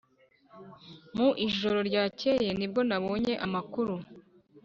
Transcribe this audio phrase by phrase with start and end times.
[1.15, 3.93] mu ijoro ryakeye nibwo nabonye amakuru.